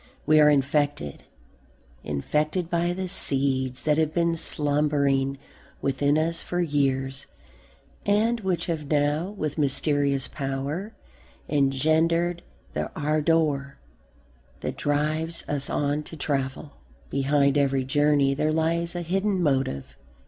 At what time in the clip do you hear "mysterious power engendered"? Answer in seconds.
9.59-12.41